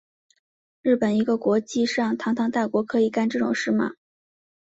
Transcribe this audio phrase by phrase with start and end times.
[0.81, 3.91] 日本一个国际上堂堂大国可以干这种事吗？